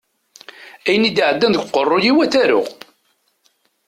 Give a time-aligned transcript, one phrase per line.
[0.87, 2.67] Ayen i d-iɛeddan deg uqerruy-iw ad t-aruɣ.